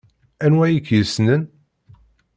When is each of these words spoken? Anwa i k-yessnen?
Anwa 0.45 0.65
i 0.69 0.79
k-yessnen? 0.87 1.41